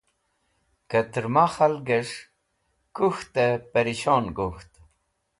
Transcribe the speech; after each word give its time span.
Kẽtẽrma 0.89 1.45
khalgẽs̃h 1.55 2.17
kũk̃htẽ 2.95 3.61
pẽrishon 3.71 4.25
gok̃ht. 4.37 4.71